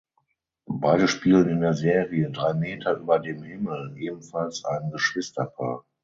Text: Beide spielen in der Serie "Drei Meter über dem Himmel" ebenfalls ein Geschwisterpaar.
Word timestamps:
Beide 0.65 1.07
spielen 1.07 1.47
in 1.47 1.61
der 1.61 1.75
Serie 1.75 2.31
"Drei 2.31 2.55
Meter 2.55 2.95
über 2.97 3.19
dem 3.19 3.43
Himmel" 3.43 3.95
ebenfalls 3.99 4.65
ein 4.65 4.89
Geschwisterpaar. 4.89 5.85